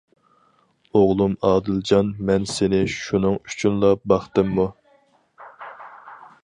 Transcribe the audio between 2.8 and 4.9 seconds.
شۇنىڭ ئۈچۈنلا باقتىممۇ؟.